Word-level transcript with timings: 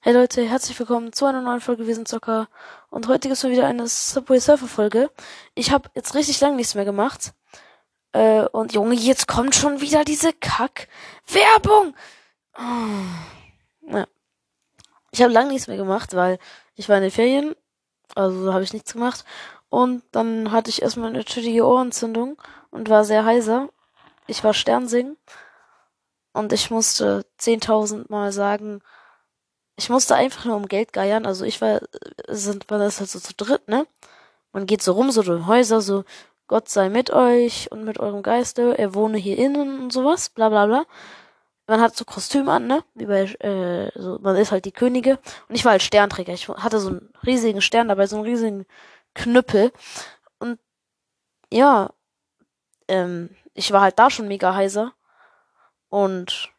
Hey 0.00 0.12
Leute, 0.14 0.44
herzlich 0.48 0.78
willkommen 0.78 1.12
zu 1.12 1.26
einer 1.26 1.42
neuen 1.42 1.60
Folge 1.60 1.88
Wir 1.88 1.94
sind 1.96 2.06
Zocker. 2.06 2.48
Und 2.88 3.08
heute 3.08 3.26
gibt's 3.26 3.42
mal 3.42 3.50
wieder 3.50 3.66
eine 3.66 3.88
Subway 3.88 4.38
Surfer 4.38 4.68
Folge. 4.68 5.10
Ich 5.56 5.72
habe 5.72 5.90
jetzt 5.96 6.14
richtig 6.14 6.40
lang 6.40 6.54
nichts 6.54 6.76
mehr 6.76 6.84
gemacht. 6.84 7.34
Äh, 8.12 8.42
und 8.42 8.72
Junge, 8.72 8.94
jetzt 8.94 9.26
kommt 9.26 9.56
schon 9.56 9.80
wieder 9.80 10.04
diese 10.04 10.32
Kack-Werbung. 10.32 11.96
Oh. 12.56 13.92
Ja. 13.92 14.06
Ich 15.10 15.20
habe 15.20 15.32
lang 15.32 15.48
nichts 15.48 15.66
mehr 15.66 15.76
gemacht, 15.76 16.14
weil 16.14 16.38
ich 16.76 16.88
war 16.88 16.98
in 16.98 17.02
den 17.02 17.10
Ferien. 17.10 17.56
Also 18.14 18.52
habe 18.54 18.62
ich 18.62 18.72
nichts 18.72 18.92
gemacht. 18.92 19.24
Und 19.68 20.04
dann 20.12 20.52
hatte 20.52 20.70
ich 20.70 20.80
erstmal 20.80 21.08
eine 21.08 21.24
tödliche 21.24 21.66
Ohrentzündung 21.66 22.40
und 22.70 22.88
war 22.88 23.04
sehr 23.04 23.24
heiser. 23.24 23.68
Ich 24.28 24.44
war 24.44 24.54
Sternsingen. 24.54 25.16
Und 26.32 26.52
ich 26.52 26.70
musste 26.70 27.26
10.000 27.40 28.04
Mal 28.08 28.30
sagen, 28.30 28.80
ich 29.78 29.90
musste 29.90 30.16
einfach 30.16 30.44
nur 30.44 30.56
um 30.56 30.66
Geld 30.66 30.92
geiern. 30.92 31.24
Also 31.24 31.44
ich 31.44 31.60
war, 31.60 31.80
sind, 32.26 32.68
war 32.68 32.78
das 32.78 32.98
halt 32.98 33.10
so 33.10 33.20
zu 33.20 33.32
dritt, 33.34 33.68
ne? 33.68 33.86
Man 34.52 34.66
geht 34.66 34.82
so 34.82 34.92
rum, 34.92 35.10
so 35.12 35.22
durch 35.22 35.46
Häuser, 35.46 35.80
so, 35.80 36.04
Gott 36.48 36.68
sei 36.68 36.88
mit 36.88 37.10
euch 37.10 37.70
und 37.70 37.84
mit 37.84 38.00
eurem 38.00 38.22
Geiste, 38.22 38.76
er 38.76 38.94
wohne 38.94 39.18
hier 39.18 39.38
innen 39.38 39.80
und 39.80 39.92
sowas, 39.92 40.30
bla 40.30 40.48
bla 40.48 40.66
bla. 40.66 40.84
Man 41.68 41.80
hat 41.80 41.96
so 41.96 42.04
Kostüm 42.04 42.48
an, 42.48 42.66
ne? 42.66 42.82
Wie 42.94 43.06
bei, 43.06 43.22
äh, 43.24 43.92
so, 43.94 44.18
man 44.20 44.36
ist 44.36 44.50
halt 44.52 44.64
die 44.64 44.72
Könige. 44.72 45.18
Und 45.48 45.54
ich 45.54 45.64
war 45.64 45.72
halt 45.72 45.82
Sternträger. 45.82 46.32
Ich 46.32 46.48
hatte 46.48 46.80
so 46.80 46.88
einen 46.88 47.12
riesigen 47.24 47.60
Stern 47.60 47.88
dabei, 47.88 48.06
so 48.06 48.16
einen 48.16 48.24
riesigen 48.24 48.66
Knüppel. 49.14 49.72
Und 50.38 50.58
ja, 51.52 51.90
ähm, 52.88 53.30
ich 53.54 53.70
war 53.72 53.82
halt 53.82 53.98
da 53.98 54.10
schon 54.10 54.28
mega 54.28 54.54
heiser. 54.54 54.92
Und 55.90 56.50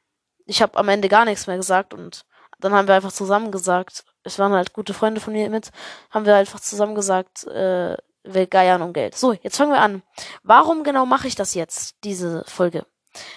ich 0.46 0.62
habe 0.62 0.78
am 0.78 0.90
Ende 0.90 1.10
gar 1.10 1.26
nichts 1.26 1.48
mehr 1.48 1.58
gesagt 1.58 1.94
und 1.94 2.26
dann 2.60 2.74
haben 2.74 2.88
wir 2.88 2.96
einfach 2.96 3.12
zusammen 3.12 3.52
gesagt, 3.52 4.06
es 4.24 4.38
waren 4.40 4.54
halt 4.54 4.74
gute 4.74 4.94
Freunde 4.94 5.22
von 5.22 5.34
mir 5.34 5.50
mit, 5.50 5.72
haben 6.12 6.26
wir 6.26 6.36
einfach 6.36 6.60
zusammen 6.60 6.96
gesagt, 6.96 7.46
äh, 7.48 7.98
wir 8.24 8.48
geiern 8.48 8.82
um 8.82 8.94
Geld. 8.94 9.16
So, 9.16 9.34
jetzt 9.34 9.58
fangen 9.58 9.72
wir 9.72 9.82
an. 9.82 10.04
Warum 10.44 10.84
genau 10.84 11.06
mache 11.06 11.28
ich 11.28 11.36
das 11.36 11.54
jetzt, 11.54 11.96
diese 12.04 12.44
Folge? 12.46 12.86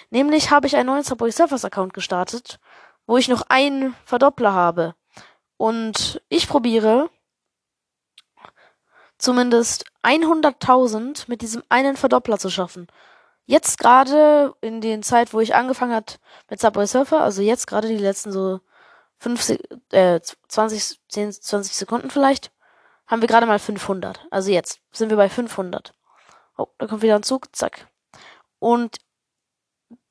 Nämlich 0.09 0.51
habe 0.51 0.67
ich 0.67 0.75
einen 0.75 0.87
neuen 0.87 1.03
Subway 1.03 1.31
Surfers 1.31 1.65
Account 1.65 1.93
gestartet, 1.93 2.59
wo 3.07 3.17
ich 3.17 3.27
noch 3.27 3.43
einen 3.49 3.95
Verdoppler 4.05 4.53
habe. 4.53 4.95
Und 5.57 6.21
ich 6.29 6.47
probiere 6.47 7.09
zumindest 9.17 9.85
100.000 10.03 11.25
mit 11.27 11.41
diesem 11.41 11.63
einen 11.69 11.95
Verdoppler 11.95 12.37
zu 12.37 12.49
schaffen. 12.49 12.87
Jetzt 13.45 13.77
gerade 13.77 14.53
in 14.61 14.81
den 14.81 15.03
Zeit, 15.03 15.33
wo 15.33 15.39
ich 15.39 15.55
angefangen 15.55 15.93
hat 15.93 16.19
mit 16.49 16.59
Subway 16.59 16.85
Surfer, 16.85 17.21
also 17.21 17.41
jetzt 17.41 17.67
gerade 17.67 17.87
die 17.87 17.97
letzten 17.97 18.31
so 18.31 18.59
5, 19.23 19.57
äh, 19.91 20.19
20, 20.49 20.99
10, 21.07 21.31
20 21.31 21.75
Sekunden 21.75 22.09
vielleicht, 22.09 22.51
haben 23.07 23.21
wir 23.21 23.29
gerade 23.29 23.45
mal 23.45 23.59
500. 23.59 24.27
Also 24.31 24.51
jetzt 24.51 24.81
sind 24.91 25.09
wir 25.09 25.17
bei 25.17 25.29
500. 25.29 25.93
Oh, 26.57 26.67
da 26.77 26.87
kommt 26.87 27.01
wieder 27.01 27.15
ein 27.15 27.23
Zug, 27.23 27.55
zack. 27.55 27.87
Und 28.59 28.97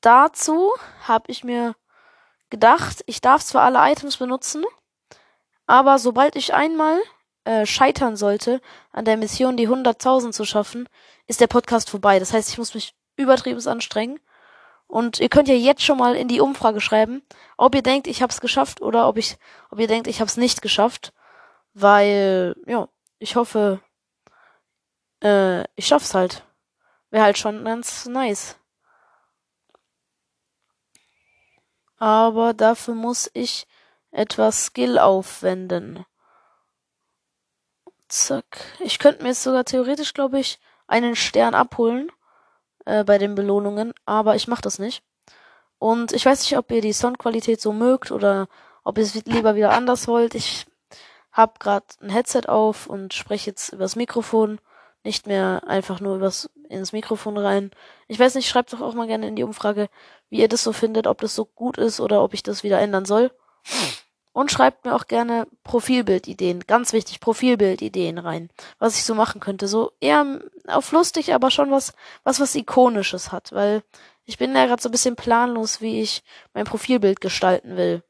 dazu 0.01 0.71
habe 1.03 1.31
ich 1.31 1.43
mir 1.43 1.75
gedacht, 2.49 3.03
ich 3.05 3.21
darf 3.21 3.43
zwar 3.43 3.63
alle 3.63 3.91
Items 3.91 4.17
benutzen, 4.17 4.65
aber 5.67 5.99
sobald 5.99 6.35
ich 6.35 6.55
einmal 6.55 6.99
äh, 7.45 7.67
scheitern 7.67 8.15
sollte, 8.15 8.61
an 8.91 9.05
der 9.05 9.17
Mission 9.17 9.57
die 9.57 9.69
100.000 9.69 10.31
zu 10.31 10.43
schaffen, 10.43 10.89
ist 11.27 11.39
der 11.39 11.47
Podcast 11.47 11.91
vorbei. 11.91 12.17
Das 12.17 12.33
heißt, 12.33 12.49
ich 12.49 12.57
muss 12.57 12.73
mich 12.73 12.95
übertrieben 13.15 13.65
anstrengen. 13.67 14.19
Und 14.93 15.19
ihr 15.19 15.29
könnt 15.29 15.47
ja 15.47 15.55
jetzt 15.55 15.81
schon 15.81 15.97
mal 15.97 16.15
in 16.15 16.27
die 16.27 16.39
Umfrage 16.39 16.79
schreiben, 16.79 17.23
ob 17.57 17.73
ihr 17.73 17.81
denkt, 17.81 18.05
ich 18.05 18.21
hab's 18.21 18.41
geschafft 18.41 18.79
oder 18.79 19.07
ob 19.07 19.17
ich, 19.17 19.37
ob 19.71 19.79
ihr 19.79 19.87
denkt, 19.87 20.05
ich 20.05 20.21
hab's 20.21 20.37
nicht 20.37 20.61
geschafft. 20.61 21.13
Weil, 21.73 22.55
ja, 22.67 22.87
ich 23.17 23.35
hoffe, 23.35 23.81
äh, 25.23 25.63
ich 25.75 25.87
schaff's 25.87 26.13
halt. 26.13 26.45
Wäre 27.09 27.23
halt 27.23 27.39
schon 27.39 27.65
ganz 27.65 28.05
nice. 28.05 28.55
Aber 31.97 32.53
dafür 32.53 32.93
muss 32.93 33.31
ich 33.33 33.65
etwas 34.11 34.65
Skill 34.65 34.99
aufwenden. 34.99 36.05
Zack. 38.09 38.59
Ich 38.79 38.99
könnte 38.99 39.23
mir 39.23 39.29
jetzt 39.29 39.41
sogar 39.41 39.65
theoretisch, 39.65 40.13
glaube 40.13 40.39
ich, 40.39 40.59
einen 40.85 41.15
Stern 41.15 41.55
abholen 41.55 42.11
äh, 42.85 43.03
bei 43.03 43.17
den 43.17 43.35
Belohnungen, 43.35 43.93
aber 44.05 44.35
ich 44.35 44.47
mache 44.47 44.61
das 44.61 44.79
nicht. 44.79 45.03
Und 45.79 46.13
ich 46.13 46.25
weiß 46.25 46.41
nicht, 46.41 46.57
ob 46.57 46.71
ihr 46.71 46.81
die 46.81 46.93
Soundqualität 46.93 47.59
so 47.59 47.73
mögt 47.73 48.11
oder 48.11 48.47
ob 48.83 48.97
ihr 48.97 49.03
es 49.03 49.13
lieber 49.25 49.55
wieder 49.55 49.71
anders 49.71 50.07
wollt. 50.07 50.35
Ich 50.35 50.65
habe 51.31 51.53
gerade 51.59 51.85
ein 52.01 52.09
Headset 52.09 52.43
auf 52.47 52.87
und 52.87 53.13
spreche 53.13 53.49
jetzt 53.49 53.73
übers 53.73 53.95
Mikrofon, 53.95 54.59
nicht 55.03 55.27
mehr 55.27 55.63
einfach 55.67 55.99
nur 55.99 56.15
übers 56.15 56.49
ins 56.69 56.93
Mikrofon 56.93 57.37
rein. 57.37 57.71
Ich 58.07 58.19
weiß 58.19 58.35
nicht, 58.35 58.47
schreibt 58.47 58.71
doch 58.71 58.81
auch 58.81 58.93
mal 58.93 59.07
gerne 59.07 59.27
in 59.27 59.35
die 59.35 59.43
Umfrage, 59.43 59.89
wie 60.29 60.39
ihr 60.39 60.47
das 60.47 60.63
so 60.63 60.71
findet, 60.71 61.07
ob 61.07 61.19
das 61.21 61.35
so 61.35 61.45
gut 61.45 61.77
ist 61.77 61.99
oder 61.99 62.23
ob 62.23 62.33
ich 62.33 62.43
das 62.43 62.63
wieder 62.63 62.79
ändern 62.79 63.05
soll. 63.05 63.31
Und 64.33 64.51
schreibt 64.51 64.83
mir 64.83 64.95
auch 64.95 65.05
gerne 65.05 65.47
Profilbildideen, 65.63 66.61
ganz 66.61 66.91
wichtig, 66.91 67.19
Profilbildideen 67.19 68.17
rein, 68.17 68.49
was 68.79 68.95
ich 68.95 69.05
so 69.05 69.13
machen 69.13 69.39
könnte. 69.39 69.67
So 69.67 69.93
eher 69.99 70.41
auf 70.67 70.91
lustig, 70.91 71.33
aber 71.33 71.51
schon 71.51 71.69
was, 71.69 71.93
was 72.23 72.39
was 72.39 72.55
ikonisches 72.55 73.31
hat, 73.31 73.51
weil 73.51 73.83
ich 74.25 74.39
bin 74.39 74.55
ja 74.55 74.65
gerade 74.65 74.81
so 74.81 74.89
ein 74.89 74.91
bisschen 74.91 75.15
planlos, 75.15 75.81
wie 75.81 76.01
ich 76.01 76.23
mein 76.53 76.65
Profilbild 76.65 77.21
gestalten 77.21 77.77
will. 77.77 78.03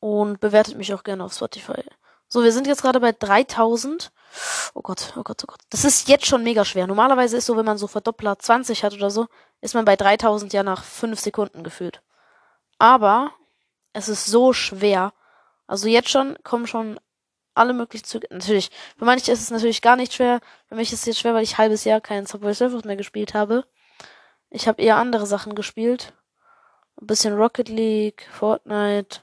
Und 0.00 0.40
bewertet 0.40 0.76
mich 0.76 0.94
auch 0.94 1.02
gerne 1.04 1.24
auf 1.24 1.34
Spotify. 1.34 1.82
So, 2.28 2.42
wir 2.42 2.52
sind 2.52 2.66
jetzt 2.66 2.82
gerade 2.82 3.00
bei 3.00 3.12
3000. 3.12 4.10
Oh 4.74 4.82
Gott, 4.82 5.12
oh 5.16 5.22
Gott, 5.22 5.42
oh 5.44 5.46
Gott. 5.48 5.60
Das 5.70 5.84
ist 5.84 6.08
jetzt 6.08 6.26
schon 6.26 6.42
mega 6.42 6.64
schwer. 6.64 6.86
Normalerweise 6.86 7.36
ist 7.36 7.46
so, 7.46 7.56
wenn 7.56 7.64
man 7.64 7.78
so 7.78 7.86
Verdoppler 7.86 8.38
20 8.38 8.84
hat 8.84 8.94
oder 8.94 9.10
so, 9.10 9.26
ist 9.60 9.74
man 9.74 9.84
bei 9.84 9.96
3000 9.96 10.52
ja 10.52 10.62
nach 10.62 10.82
5 10.82 11.18
Sekunden 11.18 11.62
gefühlt. 11.62 12.02
Aber 12.78 13.32
es 13.96 14.08
ist 14.08 14.26
so 14.26 14.52
schwer. 14.52 15.12
Also 15.66 15.88
jetzt 15.88 16.10
schon 16.10 16.36
kommen 16.44 16.66
schon 16.66 17.00
alle 17.54 17.72
möglichen 17.72 18.04
Züge. 18.04 18.26
Natürlich, 18.30 18.70
für 18.98 19.06
manche 19.06 19.32
ist 19.32 19.40
es 19.40 19.50
natürlich 19.50 19.80
gar 19.80 19.96
nicht 19.96 20.12
schwer. 20.12 20.40
Für 20.68 20.74
mich 20.74 20.92
ist 20.92 21.00
es 21.00 21.06
jetzt 21.06 21.20
schwer, 21.20 21.32
weil 21.34 21.42
ich 21.42 21.56
halbes 21.56 21.84
Jahr 21.84 22.02
keinen 22.02 22.26
Subway 22.26 22.52
Surfers 22.52 22.84
mehr 22.84 22.96
gespielt 22.96 23.32
habe. 23.32 23.64
Ich 24.50 24.68
habe 24.68 24.82
eher 24.82 24.96
andere 24.96 25.26
Sachen 25.26 25.54
gespielt. 25.54 26.12
Ein 27.00 27.06
bisschen 27.06 27.34
Rocket 27.34 27.70
League, 27.70 28.28
Fortnite 28.30 29.20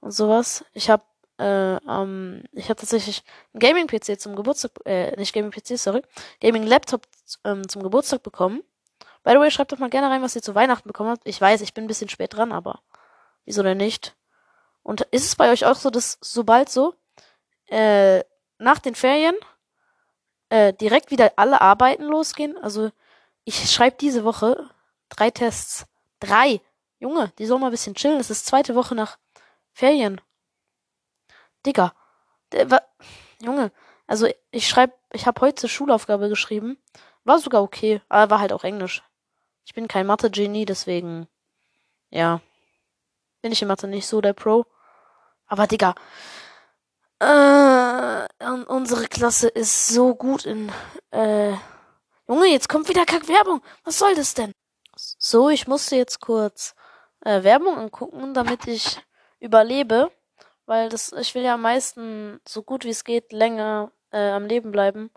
und 0.00 0.10
sowas. 0.10 0.64
Ich 0.74 0.90
habe 0.90 1.02
äh, 1.38 1.76
ähm, 1.76 2.44
ich 2.52 2.64
habe 2.64 2.76
tatsächlich 2.76 3.22
einen 3.52 3.60
Gaming-PC 3.60 4.20
zum 4.20 4.36
Geburtstag, 4.36 4.72
äh, 4.84 5.16
nicht 5.16 5.34
Gaming-PC, 5.34 5.78
sorry, 5.78 6.02
Gaming-Laptop 6.40 7.02
ähm, 7.44 7.68
zum 7.68 7.82
Geburtstag 7.82 8.22
bekommen. 8.22 8.62
By 9.22 9.32
the 9.32 9.38
way, 9.38 9.50
schreibt 9.50 9.72
doch 9.72 9.78
mal 9.78 9.90
gerne 9.90 10.08
rein, 10.08 10.22
was 10.22 10.36
ihr 10.36 10.42
zu 10.42 10.54
Weihnachten 10.54 10.88
bekommen 10.88 11.10
habt. 11.10 11.26
Ich 11.26 11.40
weiß, 11.40 11.60
ich 11.62 11.74
bin 11.74 11.84
ein 11.84 11.88
bisschen 11.88 12.08
spät 12.08 12.34
dran, 12.34 12.52
aber 12.52 12.80
Wieso 13.46 13.62
denn 13.62 13.78
nicht? 13.78 14.14
Und 14.82 15.02
ist 15.12 15.24
es 15.24 15.36
bei 15.36 15.50
euch 15.50 15.64
auch 15.64 15.76
so, 15.76 15.88
dass 15.88 16.18
sobald 16.20 16.68
so 16.68 16.94
äh, 17.68 18.22
nach 18.58 18.80
den 18.80 18.94
Ferien 18.94 19.34
äh, 20.50 20.72
direkt 20.74 21.10
wieder 21.10 21.32
alle 21.36 21.60
Arbeiten 21.60 22.04
losgehen? 22.04 22.58
Also 22.58 22.90
ich 23.44 23.70
schreibe 23.70 23.96
diese 23.98 24.24
Woche 24.24 24.68
drei 25.08 25.30
Tests. 25.30 25.86
Drei. 26.20 26.60
Junge, 26.98 27.32
die 27.38 27.46
soll 27.46 27.58
mal 27.58 27.66
ein 27.66 27.72
bisschen 27.72 27.94
chillen. 27.94 28.20
Es 28.20 28.30
ist 28.30 28.46
zweite 28.46 28.74
Woche 28.74 28.94
nach 28.94 29.18
Ferien. 29.72 30.20
Digga. 31.64 31.94
Der, 32.52 32.70
wa, 32.70 32.80
Junge, 33.40 33.70
also 34.06 34.28
ich 34.50 34.68
schreibe, 34.68 34.94
ich 35.12 35.26
habe 35.26 35.40
heute 35.40 35.68
Schulaufgabe 35.68 36.28
geschrieben. 36.28 36.78
War 37.24 37.38
sogar 37.38 37.62
okay, 37.62 38.00
aber 38.08 38.30
war 38.30 38.40
halt 38.40 38.52
auch 38.52 38.64
Englisch. 38.64 39.02
Ich 39.64 39.74
bin 39.74 39.88
kein 39.88 40.06
Mathe-Genie, 40.06 40.64
deswegen, 40.64 41.28
ja 42.10 42.40
bin 43.46 43.52
ich 43.52 43.62
in 43.62 43.68
Mathe 43.68 43.86
nicht 43.86 44.08
so 44.08 44.20
der 44.20 44.32
Pro. 44.32 44.66
Aber 45.46 45.68
Digga, 45.68 45.94
äh, 47.20 48.26
unsere 48.66 49.06
Klasse 49.06 49.46
ist 49.46 49.86
so 49.86 50.16
gut 50.16 50.44
in, 50.44 50.72
äh, 51.12 51.52
Junge, 52.26 52.48
jetzt 52.48 52.68
kommt 52.68 52.88
wieder 52.88 53.06
Kack-Werbung. 53.06 53.62
Was 53.84 54.00
soll 54.00 54.16
das 54.16 54.34
denn? 54.34 54.50
So, 54.96 55.48
ich 55.48 55.68
musste 55.68 55.94
jetzt 55.94 56.20
kurz 56.20 56.74
äh, 57.20 57.44
Werbung 57.44 57.78
angucken, 57.78 58.34
damit 58.34 58.66
ich 58.66 58.98
überlebe, 59.38 60.10
weil 60.64 60.88
das, 60.88 61.12
ich 61.12 61.36
will 61.36 61.44
ja 61.44 61.54
am 61.54 61.62
meisten 61.62 62.40
so 62.48 62.64
gut 62.64 62.84
wie 62.84 62.90
es 62.90 63.04
geht 63.04 63.30
länger 63.30 63.92
äh, 64.10 64.30
am 64.30 64.46
Leben 64.46 64.72
bleiben 64.72 65.12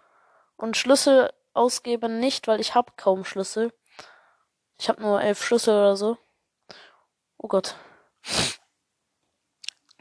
und 0.55 0.77
Schlüssel 0.77 1.31
ausgeben 1.55 2.19
nicht, 2.19 2.47
weil 2.47 2.59
ich 2.59 2.75
habe 2.75 2.91
kaum 2.95 3.25
Schlüssel. 3.25 3.73
Ich 4.79 4.87
habe 4.87 5.01
nur 5.01 5.19
elf 5.19 5.43
Schlüssel 5.43 5.73
oder 5.73 5.95
so. 5.95 6.19
Oh 7.39 7.47
Gott. 7.47 7.73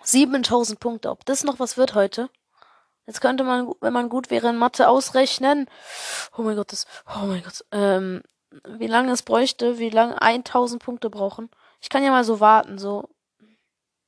7000 0.02 0.80
Punkte. 0.80 1.10
Ob 1.10 1.24
das 1.24 1.44
noch 1.44 1.58
was 1.58 1.76
wird 1.76 1.94
heute? 1.94 2.30
Jetzt 3.06 3.20
könnte 3.20 3.44
man, 3.44 3.72
wenn 3.80 3.92
man 3.92 4.08
gut 4.08 4.30
wäre 4.30 4.50
in 4.50 4.56
Mathe, 4.56 4.88
ausrechnen. 4.88 5.66
Oh 6.36 6.42
mein 6.42 6.56
Gott, 6.56 6.72
das, 6.72 6.86
oh 7.06 7.26
mein 7.26 7.42
Gott, 7.42 7.64
ähm, 7.72 8.22
wie 8.66 8.86
lange 8.86 9.12
es 9.12 9.22
bräuchte, 9.22 9.78
wie 9.78 9.90
lange 9.90 10.20
1000 10.20 10.82
Punkte 10.82 11.10
brauchen. 11.10 11.50
Ich 11.80 11.88
kann 11.88 12.04
ja 12.04 12.10
mal 12.10 12.24
so 12.24 12.40
warten, 12.40 12.78
so. 12.78 13.08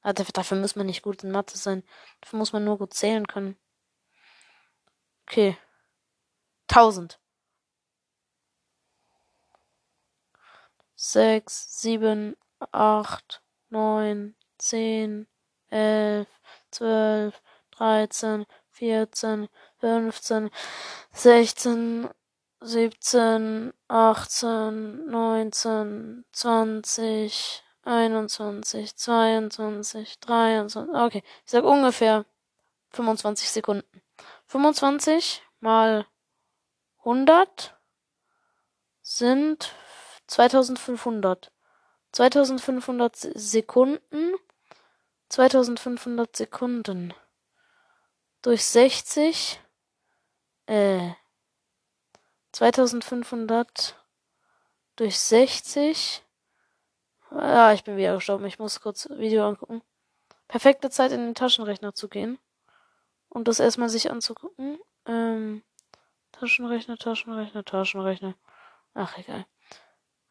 Ah, 0.03 0.13
dafür 0.13 0.59
muss 0.59 0.77
man 0.77 0.87
nicht 0.87 1.03
gut 1.03 1.25
in 1.25 1.31
Mathe 1.31 1.59
sein. 1.59 1.83
Dafür 2.21 2.39
muss 2.39 2.53
man 2.53 2.65
nur 2.65 2.79
gut 2.79 2.95
zählen 2.95 3.27
können. 3.27 3.57
Okay. 5.27 5.57
1000. 6.69 7.19
6, 10.97 11.81
7, 11.81 12.37
8, 12.73 13.43
9, 13.71 14.35
10, 14.59 15.27
11, 15.71 16.27
12, 16.71 17.43
13, 17.71 18.47
14, 18.71 19.49
15, 19.81 20.51
16, 21.13 22.09
17, 22.61 23.73
18, 23.89 25.07
19, 25.07 26.25
20, 26.33 27.63
21, 27.85 28.97
22, 28.97 30.21
23. 30.21 30.95
Okay, 30.95 31.23
ich 31.45 31.51
sag 31.51 31.65
ungefähr 31.65 32.27
25 32.91 33.51
Sekunden. 33.51 34.03
25 34.47 35.43
mal 35.61 36.07
100 36.99 37.75
sind 39.03 39.75
2500. 40.27 41.53
2500 42.13 43.17
Sekunden. 43.17 44.35
2500 45.29 46.37
Sekunden. 46.37 47.15
Durch 48.43 48.65
60. 48.65 49.61
Äh. 50.67 51.11
2500 52.53 53.97
durch 54.97 55.19
60. 55.19 56.23
Ja, 57.31 57.73
ich 57.73 57.85
bin 57.85 57.97
wieder 57.97 58.15
gestorben. 58.15 58.45
Ich 58.47 58.59
muss 58.59 58.81
kurz 58.81 59.09
Video 59.11 59.47
angucken. 59.47 59.83
Perfekte 60.49 60.91
Zeit 60.91 61.13
in 61.13 61.21
den 61.21 61.35
Taschenrechner 61.35 61.95
zu 61.95 62.09
gehen. 62.09 62.39
Und 63.29 63.47
das 63.47 63.61
erstmal 63.61 63.89
sich 63.89 64.11
anzugucken. 64.11 64.81
Ähm, 65.07 65.63
Taschenrechner, 66.33 66.99
Taschenrechner, 66.99 67.65
Taschenrechner. 67.65 68.35
Ach, 68.95 69.17
egal. 69.17 69.47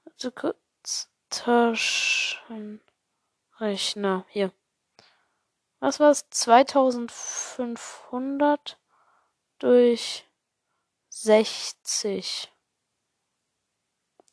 Also 0.06 0.32
kurz. 0.32 1.10
Taschenrechner. 1.30 4.26
Hier. 4.30 4.52
Was 5.80 6.00
war's? 6.00 6.30
2500 6.30 8.78
durch 9.60 10.26
60. 11.10 12.52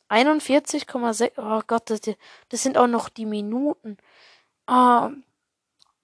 41,6. 0.09 1.31
Oh 1.37 1.61
Gott, 1.67 1.89
das, 1.89 2.01
das 2.49 2.63
sind 2.63 2.77
auch 2.77 2.87
noch 2.87 3.09
die 3.09 3.25
Minuten. 3.25 3.97
Ah, 4.65 5.11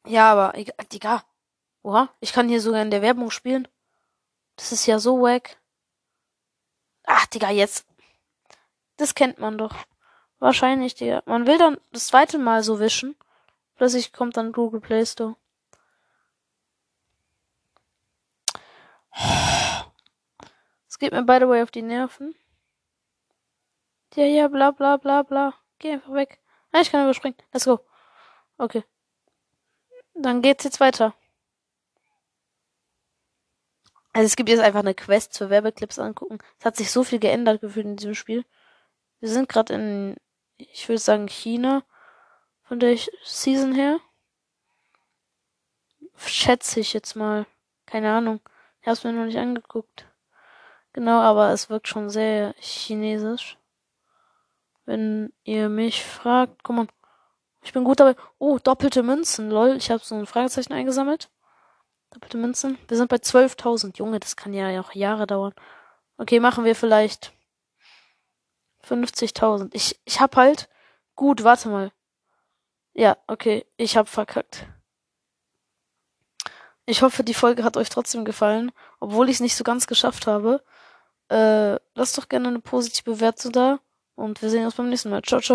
ja, 0.06 0.32
aber 0.32 0.58
egal. 0.58 1.24
Oha, 1.84 2.10
ich 2.20 2.34
kann 2.34 2.50
hier 2.50 2.62
sogar 2.62 2.82
in 2.82 2.92
der 2.92 3.02
Werbung 3.02 3.32
spielen. 3.32 3.68
Das 4.56 4.72
ist 4.72 4.86
ja 4.86 5.00
so 5.00 5.22
wack. 5.22 5.58
Ach, 7.06 7.26
Digga, 7.26 7.50
jetzt. 7.50 7.86
Das 8.98 9.16
kennt 9.16 9.40
man 9.40 9.58
doch. 9.58 9.76
Wahrscheinlich, 10.44 10.94
Digga. 10.94 11.24
Man 11.26 11.48
will 11.48 11.58
dann 11.58 11.78
das 11.94 12.08
zweite 12.08 12.38
Mal 12.38 12.64
so 12.64 12.78
wischen. 12.78 13.16
Plötzlich 13.78 14.12
kommt 14.12 14.36
dann 14.36 14.52
Google 14.52 14.82
Play 14.82 15.06
Store. 15.06 15.38
Es 20.90 21.00
geht 21.00 21.14
mir 21.14 21.24
by 21.24 21.38
the 21.40 21.48
way 21.48 21.64
auf 21.64 21.72
die 21.72 21.82
Nerven. 21.82 22.36
Ja, 24.16 24.26
ja, 24.26 24.50
bla 24.50 24.72
bla 24.72 24.98
bla 24.98 25.24
bla. 25.24 25.54
Geh 25.80 25.94
einfach 25.94 26.12
weg. 26.12 26.42
Ah, 26.74 26.82
ich 26.82 26.92
kann 26.92 27.06
überspringen. 27.06 27.38
Let's 27.54 27.64
go. 27.64 27.80
Okay. 28.58 28.84
Dann 30.14 30.42
geht's 30.42 30.66
jetzt 30.66 30.82
weiter. 30.82 31.16
Also 34.12 34.26
es 34.26 34.36
gibt 34.36 34.50
jetzt 34.50 34.60
einfach 34.60 34.82
eine 34.82 34.94
Quest 34.94 35.38
für 35.38 35.50
Werbeclips 35.50 36.00
angucken. 36.00 36.40
Es 36.60 36.66
hat 36.66 36.76
sich 36.76 36.92
so 36.92 37.06
viel 37.06 37.20
geändert 37.20 37.62
gefühlt 37.62 37.86
in 37.86 37.96
diesem 37.96 38.14
Spiel. 38.14 38.44
Wir 39.22 39.30
sind 39.30 39.48
gerade 39.48 39.74
in, 39.76 40.18
ich 40.58 40.88
würde 40.88 41.00
sagen, 41.00 41.28
China. 41.28 41.84
Von 42.64 42.80
der 42.80 42.98
Season 43.24 43.74
her. 43.74 44.00
Schätze 46.16 46.80
ich 46.80 46.94
jetzt 46.94 47.16
mal. 47.16 47.46
Keine 47.86 48.14
Ahnung. 48.14 48.40
Ich 48.82 48.88
habe 48.88 48.94
es 48.94 49.04
mir 49.04 49.14
noch 49.14 49.26
nicht 49.26 49.38
angeguckt. 49.38 50.06
Genau, 50.94 51.20
aber 51.20 51.52
es 51.52 51.70
wirkt 51.70 51.88
schon 51.88 52.10
sehr 52.10 52.54
chinesisch. 52.60 53.58
Wenn 54.86 55.34
ihr 55.44 55.70
mich 55.70 56.04
fragt, 56.04 56.64
komm 56.64 56.76
mal. 56.78 56.88
Ich 57.64 57.74
bin 57.74 57.84
gut 57.84 58.00
dabei. 58.00 58.16
Oh, 58.38 58.60
doppelte 58.60 59.04
Münzen, 59.04 59.50
lol. 59.50 59.76
Ich 59.78 59.90
habe 59.90 60.04
so 60.04 60.16
ein 60.16 60.26
Fragezeichen 60.26 60.74
eingesammelt. 60.74 61.30
Doppelte 62.12 62.38
Münzen. 62.38 62.78
Wir 62.88 62.98
sind 62.98 63.10
bei 63.10 63.16
12.000. 63.16 63.98
Junge, 63.98 64.20
das 64.20 64.36
kann 64.36 64.54
ja 64.54 64.80
auch 64.80 64.94
Jahre 64.94 65.26
dauern. 65.26 65.54
Okay, 66.18 66.40
machen 66.40 66.66
wir 66.66 66.76
vielleicht 66.76 67.34
50.000. 68.88 69.70
Ich, 69.74 70.00
ich 70.06 70.20
hab 70.20 70.36
halt. 70.36 70.70
Gut, 71.16 71.44
warte 71.44 71.70
mal. 71.70 71.92
Ja, 72.94 73.18
okay. 73.28 73.66
Ich 73.78 73.98
hab 73.98 74.08
verkackt. 74.08 74.68
Ich 76.86 77.02
hoffe, 77.02 77.24
die 77.24 77.34
Folge 77.34 77.64
hat 77.64 77.78
euch 77.78 77.90
trotzdem 77.90 78.26
gefallen, 78.26 78.72
obwohl 79.00 79.30
ich 79.30 79.36
es 79.36 79.40
nicht 79.40 79.56
so 79.56 79.64
ganz 79.64 79.88
geschafft 79.88 80.28
habe. 80.28 80.64
Äh, 81.30 81.80
lasst 81.96 82.18
doch 82.18 82.28
gerne 82.28 82.50
eine 82.50 82.60
positive 82.60 83.12
Bewertung 83.12 83.52
da 83.54 83.80
und 84.16 84.42
wir 84.42 84.50
sehen 84.50 84.66
uns 84.66 84.76
beim 84.76 84.90
nächsten 84.90 85.10
Mal. 85.10 85.22
Ciao, 85.22 85.40
ciao. 85.40 85.52